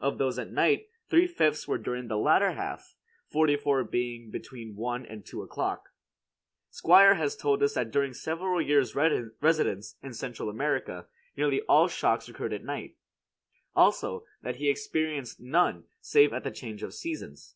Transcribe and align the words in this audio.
Of 0.00 0.18
those 0.18 0.40
at 0.40 0.50
night, 0.50 0.88
three 1.08 1.28
fifths 1.28 1.68
were 1.68 1.78
during 1.78 2.08
the 2.08 2.16
latter 2.18 2.50
half, 2.54 2.96
forty 3.28 3.54
four 3.56 3.84
being 3.84 4.28
between 4.28 4.74
one 4.74 5.06
and 5.06 5.24
two 5.24 5.40
o'clock. 5.40 5.90
Squier 6.68 7.14
has 7.16 7.36
told 7.36 7.62
us 7.62 7.74
that 7.74 7.92
during 7.92 8.12
several 8.12 8.60
years 8.60 8.96
residence 8.96 9.96
in 10.02 10.14
Central 10.14 10.48
America, 10.50 11.06
nearly 11.36 11.60
all 11.68 11.86
shocks 11.86 12.28
occurred 12.28 12.54
at 12.54 12.64
night; 12.64 12.96
also, 13.76 14.24
that 14.42 14.56
he 14.56 14.68
experienced 14.68 15.38
none 15.38 15.84
save 16.00 16.32
at 16.32 16.42
the 16.42 16.50
change 16.50 16.82
of 16.82 16.92
seasons. 16.92 17.54